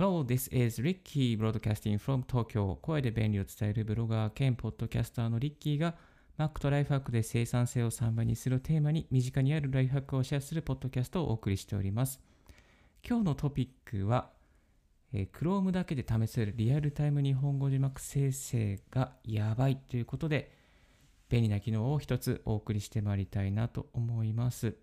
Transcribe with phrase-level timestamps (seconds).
[0.00, 5.96] Hello, this is Ricky broadcasting from Tokyo 声で便利を伝えるブロガー兼ポッドキャスターのリッキーが
[6.38, 12.20] Mac とライフハックで生産性を3倍にするテーマに身近にあるライフハックをシェアするポッドキャストをお送りしております。
[13.04, 14.30] 今日のトピックは、
[15.12, 20.52] えー、Chrome だけで試せるリアルタイム日本語字幕生成がやばいということで
[21.28, 24.76] 便利な機能を一つお送りしてまいりたいなと思います。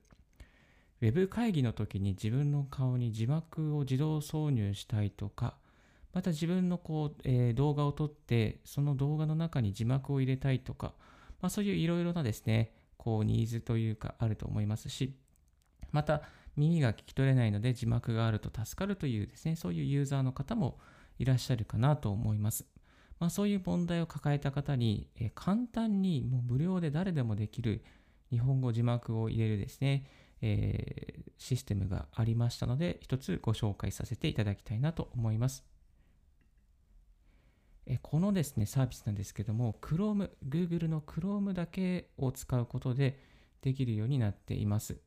[1.02, 5.56] ウェブ会議の時に自分の顔に字幕を自動挿入したいとか、
[6.14, 10.94] また自分のこう、えー、動画を撮って、その動画の中に字幕を入れたいとか、
[11.42, 15.14] まあ、そういういろいろなですね、こうニーズというかあると思いますし、
[15.92, 16.24] また
[16.56, 20.80] 耳が聞き取れないので字幕があると助かるというですね、そういうユーザーの方も
[21.20, 22.66] いらっしゃるかなと思います。
[23.20, 27.84] まあ、そういう問題を抱えた方に、えー、簡単にもう無料で誰でもできる
[28.30, 30.06] 日本語字幕を入れるですね、
[30.48, 35.66] えー、システムがありましたので、一つご紹介させていただきたいなと思います。
[37.88, 43.20] えこのですね、サービスなんですけども、Chrome、Google の Chrome だけを使うことで
[43.62, 44.98] できるようになっています。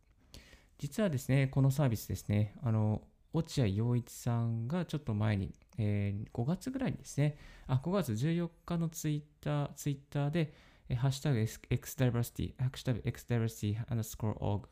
[0.79, 3.03] 実はですね、このサービスですね、あの、
[3.33, 7.37] 落合陽一さんがちょっと前に、えー、5月ぐらいにですね、
[7.69, 10.53] あ、5月14日のツイッター、ツイッターで、
[10.97, 14.69] ハッシュタグ XDiversity、ハッシュタグ XDiversity underscore org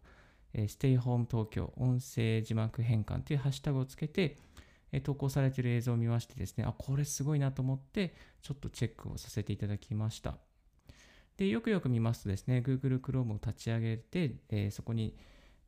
[0.59, 4.39] え Stay Home 東京音声字幕変換というハッシュタグをつけて、
[4.91, 10.39] え投稿されている映像を見ましてですね、あ、これすごいなと思って、ちょっとチェックをさせていただきました。
[11.37, 15.15] で、よくよく見ますとですね、Google Chrome を立ち上げて、えー、そこに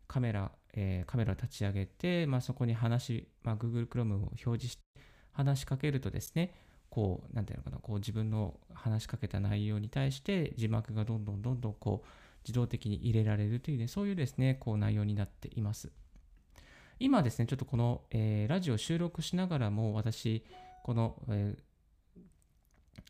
[0.06, 4.83] カメラ、えー、カメラを立ち上げて、まあ、そこに話、まあ、Google Chrome を表示して
[5.33, 6.55] 話しかけるとですね、
[6.89, 12.09] こう、なんていうのかな、こう自分の話しかけた内容に対して字幕がどんどんどんどんこう
[12.49, 15.93] 自動的に入れられるというね、そういうですね、こう内容になっています。
[16.99, 20.45] 今ですね、ちょっとこの、えー、ラジオ収録しながらも私、
[20.83, 21.63] この、えー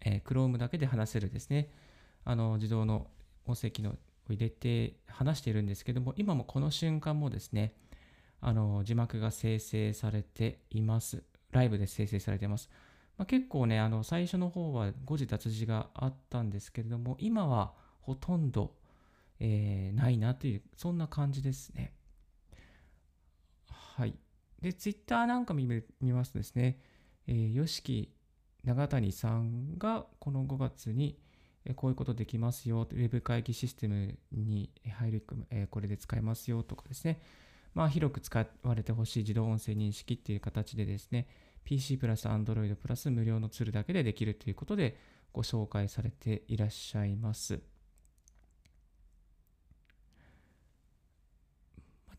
[0.05, 1.71] えー、Chrome だけで話せるですね、
[2.25, 3.07] あの自動の
[3.47, 3.95] 音声機能を
[4.29, 7.75] 入れて話しているんですけども、今もこの瞬間もですね、
[8.41, 11.23] あの字幕が生成されています。
[11.53, 12.69] ライブで生成されています。
[13.17, 18.75] まあ、結構ね、あの最初の方は誤字脱字があったんですけれども、今はほとんど
[19.41, 21.95] えー、ないなという、そんな感じですね。
[23.69, 24.15] はい。
[24.61, 25.67] で、ツイッターなんか見
[26.01, 26.81] 見ますとですね、
[27.27, 28.13] えー、吉
[28.65, 31.19] 長谷さんがこの5月に、
[31.77, 37.21] こういうことできますよ、ウェブ会議システムに入り組む、えこれで使えますよとかですね、
[37.75, 41.29] まあ、広く使われてほしい自動音声認識っていう形でですね、
[41.65, 44.97] PC プラス Android プラス無料のツールだけでできるということで
[45.33, 47.61] ご紹介されていらっしゃいます。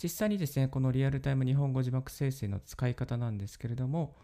[0.01, 4.15] 実際にですね、このリアルタイム日本語字幕生成の使い方なんですけれども、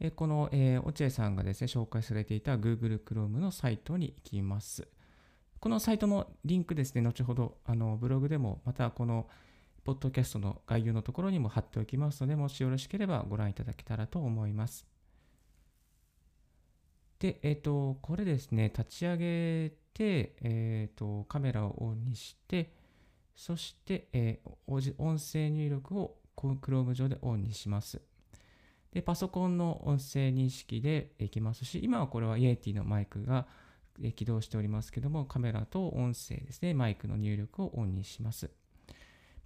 [0.00, 4.88] えこの、えー、落合さんがですね、紹介されていた Google Chrome のサイトに行きます。
[5.60, 9.28] このサイトのリンクですね、後ほどあのブログでも、またこの
[9.84, 14.88] ポッドキャストの概要のところにも貼っておきますので、もしよろしければご覧いただけたらと思います。
[17.20, 22.72] で、えっ、ー、と、これですね、立ち上げて、えっ、ー、と、カメラをオンにして、
[23.34, 28.00] そして、えー、音声入力を Chrome 上でオンにします。
[28.92, 33.46] で、パソコンの音声認識でいきますし、今はこれは Yeti のマイクが
[34.14, 38.50] 起動しておりますけども、カメラと音声ですね、マイクの入力をオンにします。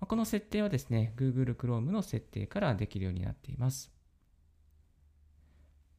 [0.01, 3.93] この設定はですね、Google Chrome の設定からできるようになっています。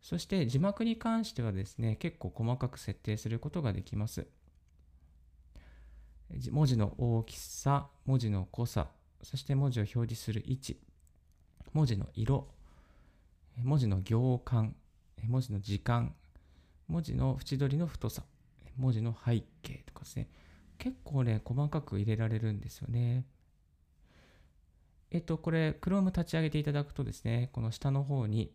[0.01, 4.27] そして字幕に関してはですね、結構細かく設定することができます。
[6.51, 8.89] 文字の大きさ、文字の濃さ、
[9.23, 10.79] そして文字を表示する位置、
[11.73, 12.47] 文字の色、
[13.63, 14.75] 文字の行間、
[15.23, 16.13] 文字の時間、
[16.87, 18.23] 文字の縁取りの太さ、
[18.77, 20.29] 文字の背景とかですね。
[20.77, 23.25] 結構ね、細かく入れられるんですよね。
[25.09, 28.53] えっと、これ、Chrome 立ち上げていただくとですね、この下の方に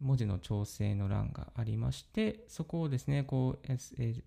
[0.00, 3.72] 文字の調整の欄がありまして、そこをですね、こう、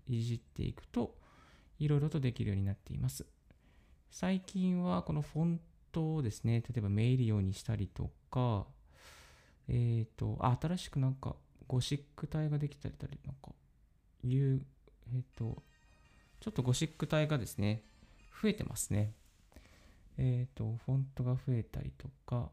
[0.06, 1.14] いじっていくと、
[1.78, 3.26] いろいろとできるようになっています。
[4.10, 5.60] 最近はこのフォン
[5.92, 8.66] トをですね、例えば見えるようにしたりとか、
[9.68, 11.36] えっ、ー、と、新しくなんか
[11.66, 12.94] ゴシック体ができたり、
[13.24, 13.50] なんか、
[14.22, 14.62] いう、
[15.12, 15.62] えっ、ー、と、
[16.40, 17.82] ちょっとゴシック体がですね、
[18.42, 19.12] 増えてますね。
[20.18, 22.50] えっ、ー、と、フォントが増えたりとか、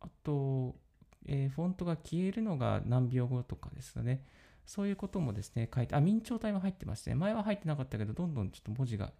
[0.00, 0.76] あと、
[1.26, 4.24] えー、フォントが消えるのが何秒後とかですよね。
[4.66, 7.14] そういうこともですね、書いて、あ、明朝体は入ってますね。
[7.14, 9.12] 前は入ってなかったけど、どんどんちょっと文字が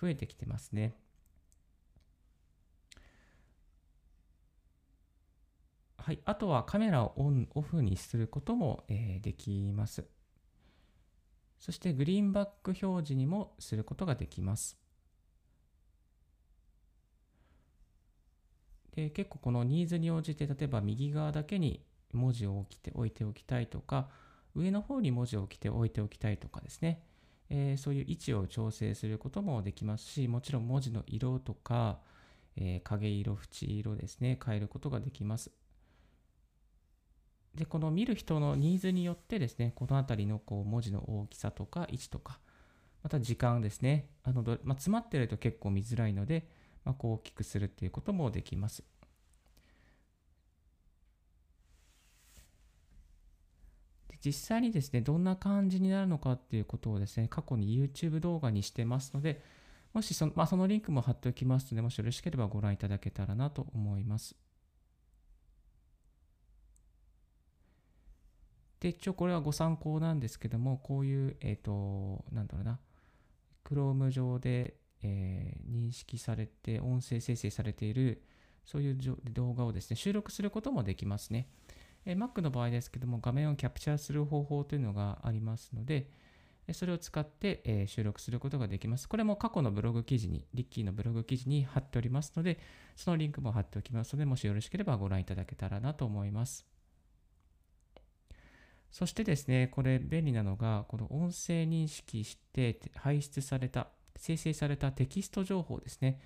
[0.00, 0.96] 増えてきてますね。
[5.98, 10.06] はい、あとはカメラをオン、オフにすることも、えー、できます。
[11.58, 14.78] そしてグリーンバック表示にもすることができます。
[18.94, 24.08] で結構このニーズに応じて例えば右側だけに文字を置いて置いておきたいとか
[24.58, 27.02] 上の方に文字を置いて置いておきたいとかですね、
[27.50, 31.98] えー、そういう位置を調整することもできますしもちろん文字の色とか、
[32.56, 35.50] えー、影色縁色ですね変えることができます。
[37.54, 42.38] でこの見る人のニーズによってですねこの辺りのこう文字の大きさとか位置とか
[43.02, 44.10] また時間ですね。
[44.22, 46.46] あの、まあ、詰まってると結構見づらいので
[46.88, 48.82] まあ、こう大きくするっていうこともできます。
[54.24, 59.42] 実際にですね、どんな感じになるのかっていうことをですね、過去に YouTube 動画にしてますので、
[59.92, 64.36] もしその,、まあ、そのリンクも貼っておきますので、もしよろしければご覧いただけたらなと思います。
[68.80, 72.78] で、一応これはご参考なんですけども、こういう、えっ、ー、と、なんだろうな、
[73.64, 78.22] Chrome 上でえー、認識されて、音声生成されている、
[78.64, 78.98] そういう
[79.32, 81.48] 動画をですね、収録することもできますね。
[82.10, 86.10] え、Mac の場合ですけども、画面をキャプチャーする方法というのがありますので、
[86.72, 89.06] それを使って、収録することができます。
[89.10, 92.60] これも過去のブログ記事に、リッキーのブログ記事に貼っておりますので、
[92.96, 96.66] そのリンクも貼っておきますので、もしよろしければご覧いただけたらなと思います。
[98.90, 106.22] そしてですね、これ便利なのが、この音声認識して排出された生成されたテキスト情報ですね。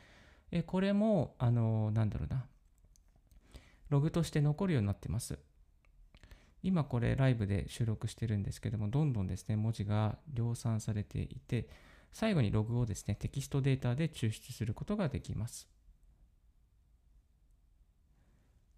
[0.66, 2.46] これも、あの、なんだろうな、
[3.88, 5.40] ログとして残るようになってます。
[6.62, 11.68] 今これライブで収録してるんですけども、どんどんですね、文字が量産されていて、
[12.12, 15.68] 最後にログをですね、テキストデータで抽出することができます。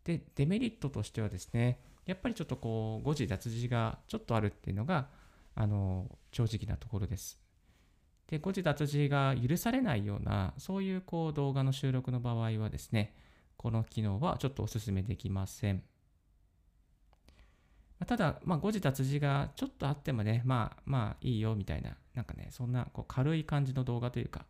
[0.05, 5.09] で、デメリットとしてはですね、やっぱりちょっとこう、誤字脱字がちょっとあるっていうのが、
[5.55, 7.45] あの、正直なところです。
[8.29, 13.15] で誤字脱字が許されないようなそういうこう動画の収録の場合はですね
[13.57, 15.83] この機能はちょっとお勧めできません
[18.05, 24.45] ただ、まあ、誤字脱字がちょっとあってもねまあまあいいよみたいななんかねそんなこう軽い感じの動画というか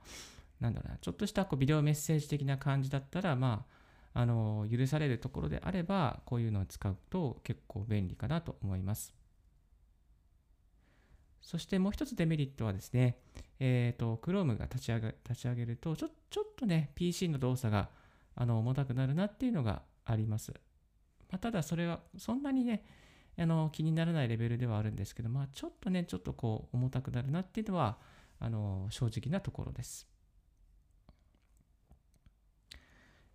[0.60, 3.64] なんだろうなちょっとしたこうビデオメッセージ的な感じだったらま
[4.14, 9.14] ああの許されるところであればこういうのを使うと結構便利かなと思います
[11.44, 13.18] そしてもう一つデメリットはですね、
[13.60, 17.90] えっ、ー、と、Chrome が立ち上げ立ち上げるとちょ、ちょっとね、PC の動作が
[18.34, 20.52] あの重たくなるなっていうのがあります。
[21.30, 22.82] まあ、ただ、それはそんなにね、
[23.36, 27.98] あの気にならないレベルではあるんですけど、まあ、ちょっとね、ちょっとこう重たくなるなっていうのは、
[28.38, 30.06] あの正直なところです。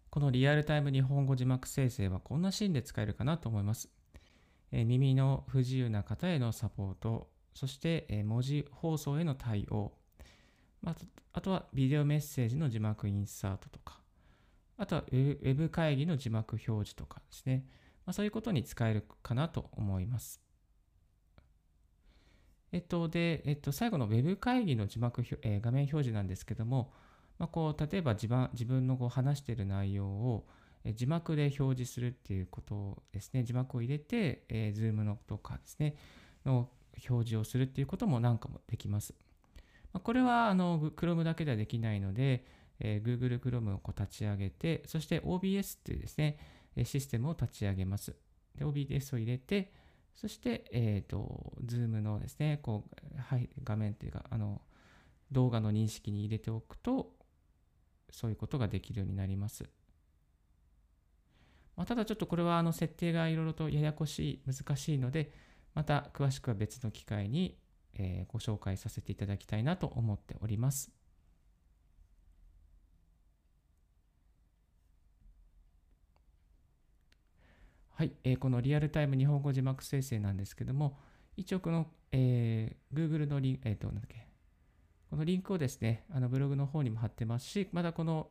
[0.09, 3.89] このリアルタイム日本語字幕生成はこんなシーンで使えるかなと思います。
[4.71, 9.93] え耳の不自由な方へのサポート、そして、え文字放送への対応、
[10.81, 10.95] まあ、
[11.33, 13.99] あとはビデオメッセージの字幕インサートとか、
[14.77, 17.65] あとはウェブ会議の字幕表示とかですね、
[18.09, 20.41] まあ、そういうことに使えるかなと思います。
[22.71, 26.91] えっと、で、えっと、最後のウェブ会議の字幕、えー、画面表示なんですけども、
[27.37, 30.47] まあ、こう例えば自分自分のこう話している内容を
[30.95, 35.95] 字幕で表示するっていうことですね、字幕を入れて、えー、Zoom のとかですね、
[36.47, 36.67] の
[37.07, 39.13] 表示をするっていうこともなんかもできます。
[39.93, 42.43] まこれはあの Chrome だけではできないので、
[42.79, 46.39] えー、Google Chrome をこう立ち上げて、そして OBS っていうですね、
[46.85, 48.15] システムを立ち上げます。
[48.55, 49.73] で OBS を入れて、
[50.15, 54.61] そして、えっ、ー、と、Zoom のですね、こう、はい、画面というか、あの、
[55.31, 57.13] 動画の認識に入れておくと、
[58.11, 59.63] そういうことができるようになります。
[61.77, 65.31] まあ、ただちょっとこれはあの設定がいろいろとややこしい、難しいので、
[65.73, 67.57] また詳しくは別の機会に、
[67.93, 70.91] えー、ご紹介させていただきたいなと思っております。
[77.99, 80.97] はい、えー、このリアルタイム日本語字幕生成なんですけども、
[81.35, 84.25] 一応この、えー、Google のリンク、えっ、ー、と、なんだっけ、
[85.09, 88.29] このリンクをですね、あのブログの方にも貼ってますし、またこの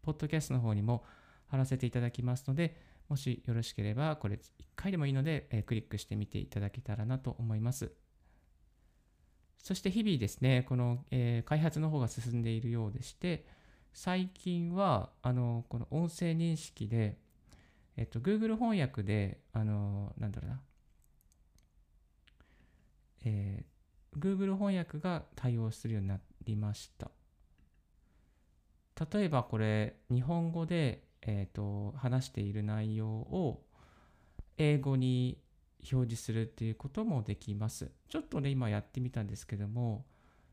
[0.00, 1.04] ポッドキャストの方にも
[1.48, 4.40] 貼らせていただきますので、もしよろしければ、これ1
[4.74, 7.92] 回でもいいので、えクリックしてみていただけたらなと思います。
[9.58, 13.44] そして日々ですね、この、えー、開発の方が進んでいるようでして、
[13.92, 17.18] 最近は、あの、この音声認識で、
[18.00, 20.60] えっと、Google 翻訳で、あの、なんだろうな、
[23.24, 27.12] えー、Google 翻訳が対応するようになりました。
[29.12, 33.62] 例えばこれ、日本語でえーと、話している内容を、
[34.56, 35.38] 英語に
[35.92, 37.90] 表示するっていうこともできます。
[38.08, 40.06] ちょっとね、今やってみたんですけども、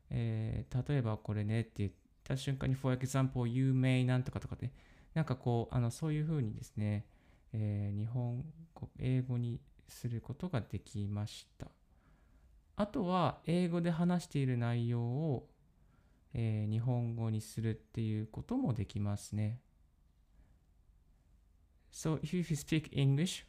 [0.10, 1.92] えー、例えばこれねって言っ
[2.24, 4.72] た瞬間に、for example, you may なんとかとかで、
[5.14, 7.06] なんかこう、あのそういうふうにですね、
[7.54, 11.68] えー、日本語、英語にすることができました。
[12.76, 15.50] あとは、英語で話している内容を、
[16.34, 19.60] えー、日本語にするっていうこともできますね。
[21.92, 23.46] So, if you speak English,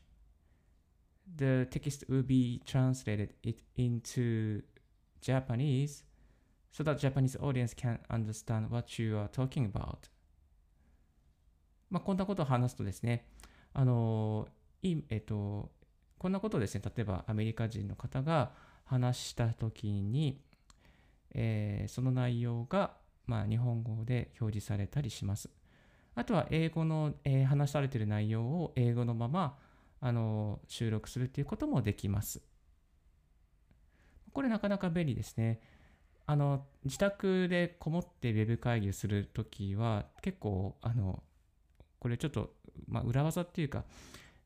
[1.37, 4.62] the text will be translated it into
[5.21, 6.05] Japanese
[6.73, 10.09] so that Japanese audience can understand what you are talking about.
[11.90, 13.26] まあ、こんなことを話すとですね、
[13.78, 14.49] あの、
[14.82, 15.70] いえっと、
[16.18, 18.50] こんなことですね、例えばアメリカ人の方が
[18.85, 20.42] 話したときに、
[21.32, 25.49] えー、その内容が、まあ、日本語で表示されたりします。
[26.16, 29.56] あとは英語の、えー、話されている内容を英語のまま
[30.00, 32.42] あの収録するっていうこともできます。
[34.32, 35.61] これなかなか便利ですね。
[36.26, 41.23] あの自宅でこもってウェブ会議をするときは結構あの
[42.00, 42.54] これちょっと、
[42.87, 43.85] まあ、裏技っていうか、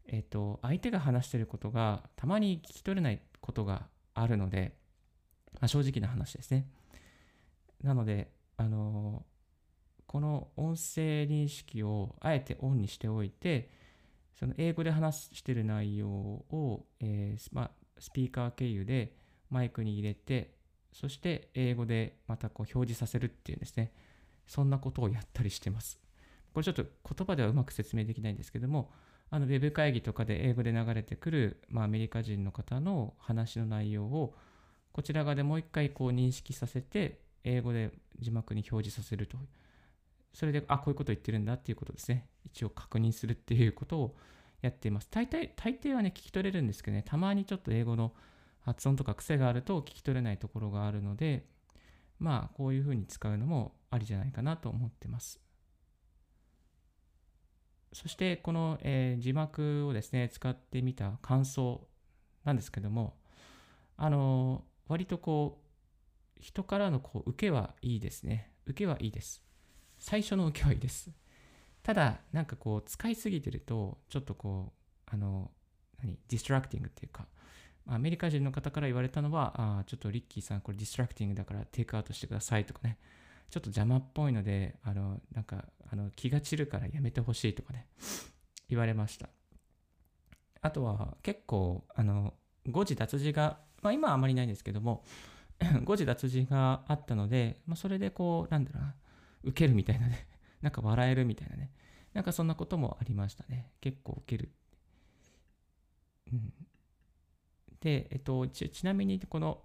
[0.07, 4.75] えっ、と相手が話してることがたまに聞き取れないことがあるので、
[5.55, 6.67] まあ、正直な話ですね。
[7.83, 9.25] なので、あの
[10.07, 13.71] この音声認識をあえてオンにしておいて、
[14.39, 19.15] その英語で話してる内容を、えー、まあ、スピーカー経由で
[19.51, 20.55] マイクに入れて、
[20.93, 23.93] そして英語でまたこう表示させるっていうんですね、
[24.47, 26.02] そんなことをやったりしてます。
[26.53, 28.91] これちょっと言葉ではうまく説明できないんですけども、
[29.31, 34.35] あのウェブ会議とかで英語で流れてくる、まあ、アメリカ人の方の話の内容を
[34.93, 39.39] こちら側でもう一回こう認識させて英語で字幕に表示させると。
[40.35, 42.27] それであこういうこと言ってるんだっていうことですね。
[42.45, 44.17] 一応確認するっていうことを
[44.61, 45.09] やっています。
[45.11, 47.03] 大体大抵はね聞き取れるんですけどね。
[47.03, 48.13] たまにちょっと英語の
[48.61, 51.47] 発音とか癖があると聞き取れないところがあるので
[52.19, 55.41] まあこういうふうに使うのもありじゃないかなと思ってます。
[57.93, 61.87] そしてこの、えー、字幕をですね、使ってみた感想
[62.45, 63.17] なんですけども、
[63.97, 68.51] あのー、割とこう、人からのこう受けはいいですね。
[68.67, 69.43] 受けはいいです。
[69.99, 71.11] 最初の受けはいいです。
[71.83, 75.51] ただ、なんかこう、使いすぎてると、ちょっとこう、あの、
[76.03, 77.27] 何、ディストラクティングっていうか、
[77.87, 82.99] アメリカ人の方から言われたのは、あちょっとリッキーさん、これ distracting だから take out してくださいとかね、
[83.53, 87.87] ちょっと邪魔っぽいので、あの、なんか、あの気が散るからやめてほしいとかね、
[88.71, 89.29] 言われました。
[90.63, 92.33] あとは、結構、あの、
[92.71, 95.05] 誤字脱字が、まあ今はあまりないんですけども、
[95.85, 98.95] 誤字脱字があったので、まあそれでこう、なんだろうな、
[99.45, 100.27] 受けるみたいなね、
[100.63, 101.73] なんか笑えるみたいなね、
[102.15, 103.71] なんかそんなこともありましたね。
[103.83, 104.51] 結構受ける。
[106.33, 106.55] うん、
[107.81, 109.63] で、えっと、ちちなみにこの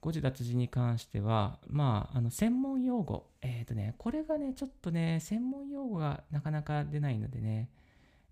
[0.00, 7.70] 誤字脱字に関しては、まあ、あの専門用語、えっ、ー、とね、これがね、ちょっとね、専門用語がなかなか出ないのでね、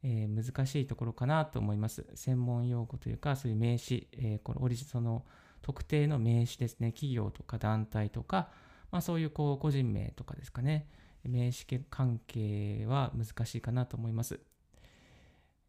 [0.03, 2.07] えー、難しいところかなと思います。
[2.15, 5.25] 専門用語というか、そういう名詞、えー、このオリジその
[5.63, 8.49] 特定の名詞ですね、企業とか団体とか、
[8.93, 10.89] まあ、そういうこう個人名とかですかね、
[11.25, 14.39] 名詞関係は難しいかなと思います。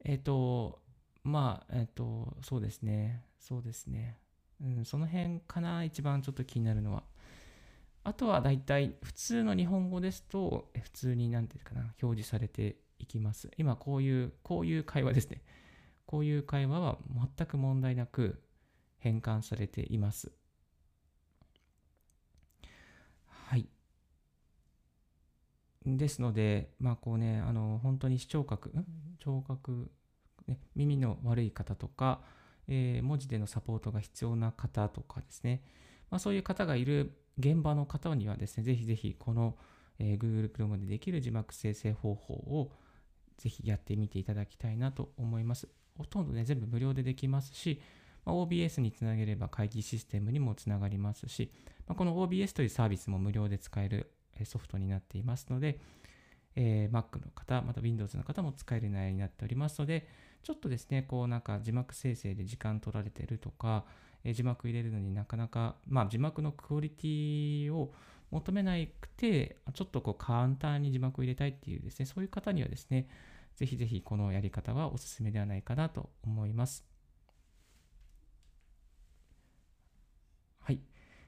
[0.06, 0.80] えっ、ー、と、
[1.24, 4.20] まあ、えっ、と、そうですね、そうですね。
[4.62, 7.04] うん、その辺かな、一番ちょっと気になるのは。
[8.04, 13.52] あとは大体普通の日本語ですと、普通に何て言うかな、表示されていきます。
[13.58, 15.42] 今こういう、こういう会話ですね。
[16.06, 16.98] こういう会話は
[17.38, 18.42] 全く問題なく
[18.98, 20.32] 変換されています。
[23.28, 23.68] はい。
[25.86, 28.74] ですので、まあこうね、あの、本当に視聴覚、
[29.20, 29.92] 聴覚、
[30.48, 32.22] ね、耳の悪い方とか、
[32.68, 35.62] えー、文字でのサポートが必要な方とかですね、
[36.10, 39.58] まあ、そういう方がいる現場の方にはですね、ぜひぜひこの、
[40.00, 42.72] えー、Google Chrome でできる字幕生成方法を
[43.38, 45.68] ぜひやってみていただきたいなと思います。
[45.98, 47.82] ほとんどね、全部無料でできますし、
[48.26, 51.52] まあ、OBS につなげれば会議システムにもつながりますし、
[51.88, 54.12] まあ、この OBS というサービスも無料で使える
[54.44, 55.80] ソフトになっていますので、
[56.56, 60.08] えー、Mac の方、また Windows の方も使える内容になっておりますので、
[60.48, 63.84] ちょっとですね、こうなんか字幕生成で時間取られてるとか、
[64.24, 67.94] え、字幕入れるのになかなか、まあ字幕のクオリティを
[68.32, 73.10] 求めなくて、ちょっとこう簡単に字幕を入れたいっていうですね、そういう方にはですね、
[73.58, 76.86] ぜひぜひこのやり方はおすすめではないかなと思います。
[80.60, 80.80] はい。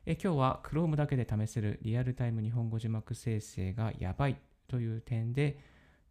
[0.06, 4.38] え今日は Chrome だけで試せるリアルタイム日本語字幕生成がやばい
[4.70, 5.60] という点で、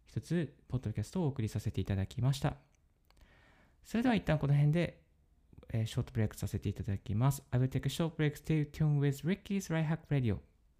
[0.05, 2.68] 一つ、ポッドキャストをお送りさせていただきました。
[3.83, 5.01] それでは一旦この辺で、
[5.71, 7.43] えー、ショートブレイクさせていただきます。
[7.51, 8.35] I will take a short break.
[8.35, 10.37] Stay tuned with Ricky's Right Hack Radio.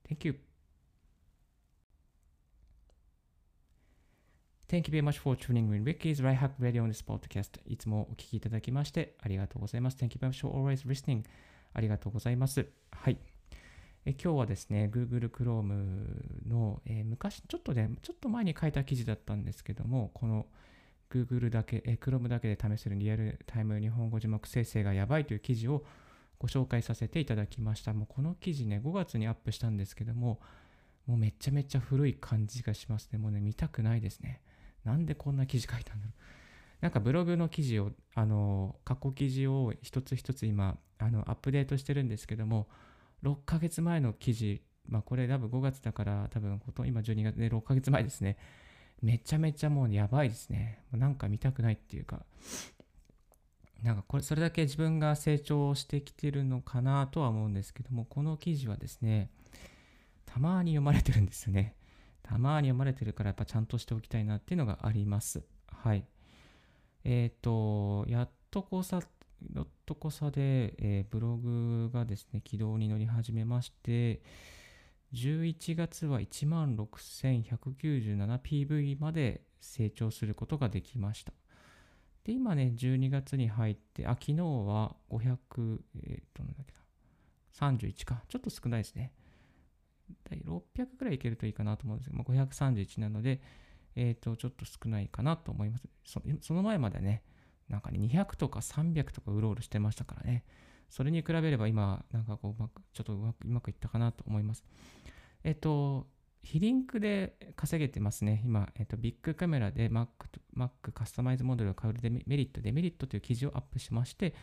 [0.08, 0.36] Thank you.
[4.68, 7.60] Thank you very much for tuning in Ricky's Right Hack Radio on this podcast.
[7.66, 9.98] いつもお聞きいただきましてありがとうございます。
[9.98, 11.24] Thank you very much for always listening.
[11.74, 12.68] ありがとうございます。
[12.92, 13.18] はい。
[14.06, 20.46] え今日はですね、Google Chrome の、えー、昔、ちょっとね、ちょっと前に書いた記事だったんですけども、この
[21.10, 25.84] Google だけ、Chrome だけで試せるリアルタイム日本語字幕生成がやばいという記事を
[26.38, 27.94] ご紹介させていただきました。
[27.94, 30.40] もうこの記事ね、5月にアップしたんですけども、
[31.06, 33.18] もうめちゃめちゃ古い感じがしますね。
[33.18, 34.42] もうね、見たくないですね。
[34.86, 36.22] なんでこんな記事書いたんだろう。
[36.82, 42.70] なんかブログの記事を、あの、過去記事を一つ一つ今、あの、アップデートしてるんですけども、
[43.24, 48.38] 6ヶ月前の記事、まあこれ多分5月だから多分今12月で6ヶ月前ですね。
[49.02, 50.84] めちゃめちゃもうやばいですね。
[50.92, 52.26] なんか見たくないっていうか、
[53.84, 59.30] なんかこれ、それだけ自分が成長してきてるのかなとは思うんですけども、この記事はですね、
[60.26, 61.76] たまに読まれてるんですよね。
[62.24, 65.42] たまに読まれてるからやっぱちゃんとしておきたいなっていうのがあります。
[65.68, 66.06] はい。
[67.06, 69.02] えっ、ー、と、やっとこさ、
[69.56, 74.22] やっとこさで、えー、ブログがですね、軌道に乗り始めまして、
[75.14, 81.34] 11月は 16,197PV まで成長することができました。
[82.24, 86.80] で、今ね、12月に入って、あ、昨日は500、えっ、と、なんだっけな、
[87.72, 88.24] 31か。
[88.28, 89.14] ちょっと少ないですね。
[90.30, 93.42] 600くらいいけるといいかなと思うんですけど、まあ、531なので、
[93.96, 96.22] えっ、ー、と、ちょっと少ないかなと思いますそ。
[96.42, 97.24] その前までね、
[97.68, 100.44] なんかね、200とか300とかうろうろしてましたからね。
[100.90, 104.64] それに比べれば今、なんかこう、ちょっとうまくうまくいったかなと思います。
[105.44, 106.08] えっと、
[106.42, 108.42] 非リンクで稼げてますね。
[108.46, 110.08] 今、えっと、ビッグカメラで Mac,
[110.56, 114.34] Mac カスタマイズモデルを買うデメリット、デメリットという記事をアップしまして、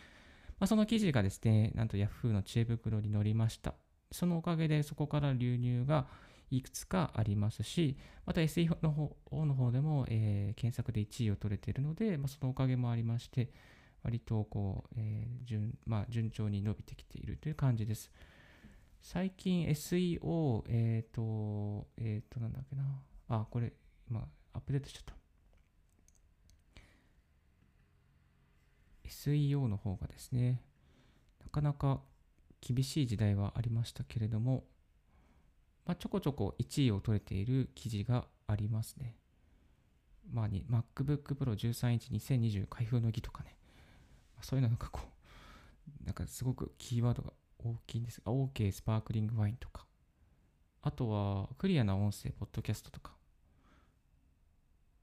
[0.59, 3.75] まあ、その記事がですね、なんと Yahoo の知恵袋に載りました。
[4.11, 6.07] そのおかげでそこから流入が
[6.49, 13.49] いくつかありますし、また SEO の方の方でも、えー、検索で1位を取れているので、まあ、そのおかげもありまして、
[14.03, 18.11] 割とこう、えー順まあ、順調に伸びてきているという感じです。
[19.01, 22.83] 最近 SEO、えっ、ー、と、えっ、ー、と、なんだっけな。
[23.29, 23.73] あ、これ、
[24.09, 25.15] 今、アップデートしちゃった。
[29.07, 30.61] SEO の方がですね、
[31.41, 32.01] なかなか
[32.61, 34.65] 厳しい時代はありましたけれども、
[35.85, 39.15] まあ、ちょこちょこ1位を取れている記事がありますね。
[40.29, 43.55] まあ、MacBook Pro 13インチ2020開封の儀とかね、
[44.41, 45.01] そういうのなんかこ
[46.03, 48.21] う、なんかすごくキーワードが大きいんです。
[48.21, 49.85] が、OK スパークリングワインとか、
[50.81, 53.13] あとはクリアな音声、ポッドキャストとか、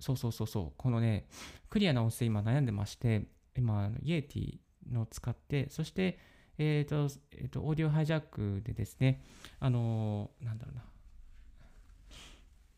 [0.00, 1.26] そうそうそうそう、このね、
[1.70, 4.58] クリアな音声今悩んでまして、今、イエティ
[4.90, 6.18] の使って、そして、
[6.58, 9.24] えっ、と、えっ、と、オーディオハイジャックでですね、
[9.60, 10.84] あの、なんだろうな、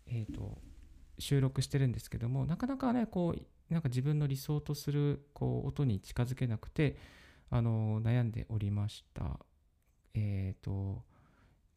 [0.06, 0.58] えっ、と、
[1.18, 6.96] 収録してるんですけども、なかなかね、こう、なんか自分の理想とするこう音に近づけなくて、
[7.50, 9.40] あの悩んでおりました。
[10.14, 11.02] えっ、と、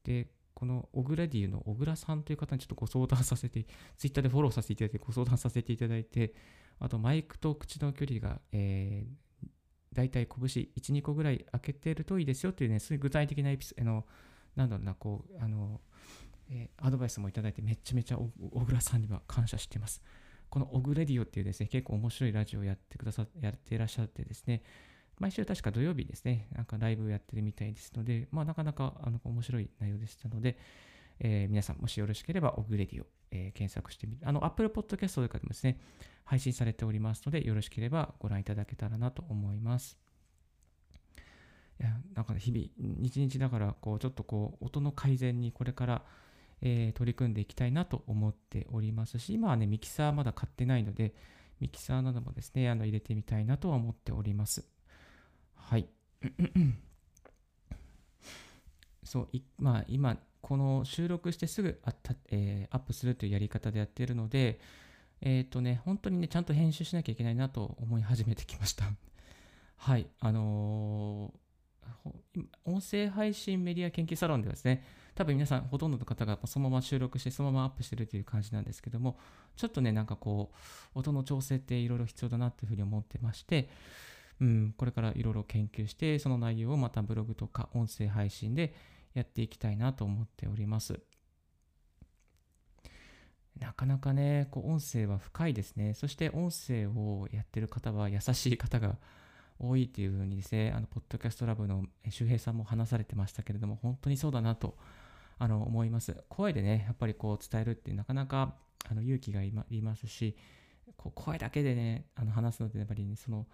[0.03, 3.65] で、このオグラディーの小倉さんという方にちょっとご相談させて、
[3.97, 6.33] ツイッターでフォローさせていただいて、ご相談させていただいて、
[6.79, 9.47] あとマイクと口の距離が、えー、
[9.93, 14.05] 大体拳1、2個ぐらい開けてるといいですよというね、そういう具体的なエピソード、
[14.55, 15.81] なんだろうな、こう、あの、
[16.49, 18.31] えー、アドバイスもいただいて、めちゃめちゃ小
[18.65, 20.01] 倉さんには感謝しています。
[20.49, 24.63] このオグレディオっていうですね、結構面白いラジオをやってくださやっていらっしゃってですね、
[25.19, 30.57] 毎週確か土曜日ですね、なんかライブをやってるみたいですので、まあなかなかあの面白い内容でしたので、
[31.19, 34.21] えー、皆さんもしよろしければオグレディオ、えー、検索してみる。
[34.23, 35.79] あの、Apple Podcast とかでもですね、
[36.23, 39.97] 配信されておりますので、よろしければご覧いただけたらなと思います。
[41.81, 46.05] いや、なんか日々、日々だから、こう、ちょっとこう、音の改善にこれから、
[46.61, 51.13] えー、取り組んでいきたいなと思っておりますし、今はね、ミキサーまだ買ってないので、
[51.59, 54.65] ミキサーなどもですね、あの入れてみたいなとは思っております。
[55.55, 55.87] はい。
[59.03, 64.59] そう、まあ、今、この収録してすぐあった、えー、アップするというやり方でやっているので、
[65.21, 68.85] えっ、ー、とね、本当にね、ちゃんと編集しなきゃいけないなと思い始めてきました。
[69.75, 70.07] はい。
[70.19, 74.83] あのー、音声配信メディア研究サロンではですね、
[75.19, 79.19] 多分皆さん、ほとんどの方がそのまま収録して、そのままアップしてるという感じなんですけども、
[79.57, 80.53] ちょっとね、なんかこ
[80.95, 83.69] う、音の調整っていろいろ必要だなというふうに思ってまして、
[84.39, 88.73] うん、これからいろいろ研究して、その内容をまたブログとか音声配信で
[89.13, 91.01] やっていきたいなと思っております。
[93.59, 95.95] なかなかね、こう音声は深いですね。
[95.95, 98.95] そして音声をやってる方は優しい方が
[99.59, 104.77] 多いというふうにですね、あの、ポッドキャストラブの周平さんも話されてましたけれども、本当にそうだなと
[105.39, 106.23] あの思います。
[106.27, 108.55] 声でね、やっぱりこう伝えるってなかなか
[108.89, 110.35] あの勇気がいますし、
[110.97, 113.47] こう声だけでね、あの話すのってやっぱり、ね、その、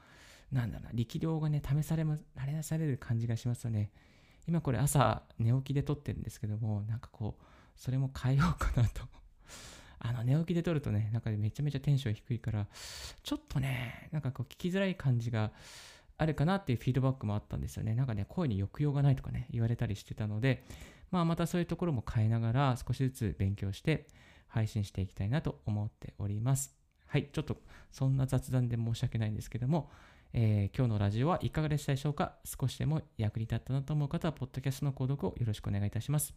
[0.52, 3.92] なんだろうな、力量がね、試されま、慣れなされる感じがしますよね。
[4.48, 7.44] 今これ朝寝起きで撮ってるんですけども、なんかこう、
[7.76, 9.04] それも変えようかなと
[10.00, 12.68] あの、寝起きで撮るとね、なんかめちゃめちゃテンション低いから、
[13.22, 15.52] ちょっとね、なんかこう聞きづらい感じが
[16.18, 17.94] あるかなっていうフィードバックもあったんですよね。
[17.94, 20.64] なんかね、声に抑揚がないとかね、言われたりしてたので、
[21.16, 24.06] まあまたそういうところも変えながら少しずつ勉強して
[24.50, 26.76] 配信していきたいなと思っております。
[27.08, 27.56] はい、ちょっと
[27.90, 29.90] そんな雑談で申し訳ないんですけども、
[30.34, 32.36] えー、今日のラジオはいかがでしたでしょうか？
[32.44, 36.34] 少しでも役に立ったなと思う方は、ポッドキャストの購読をよろしくお願いいたします。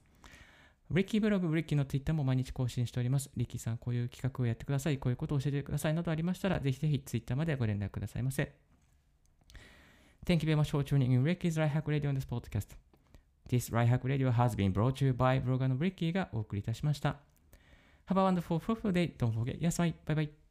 [0.92, 3.32] リッキーブログ、リッキーのツイッターも毎日更新しております。
[3.36, 4.98] リッキーさん、こういう企画をやってください。
[4.98, 8.54] こういうことを教えてくださいなどありましたら、ぜひぜひツイッターまでご連絡くださいませ。
[10.24, 12.87] Thank you very much for tuning in Ricky's Right Hack Radio on this podcast.
[13.48, 17.16] This Right Hack Radio has been brought to you by ブロガーのリッキーがお送りいたしました。
[18.08, 19.16] Have a wonderful, fruitful day.
[19.16, 19.94] Don't forget, yes, bye.
[20.06, 20.47] Bye bye.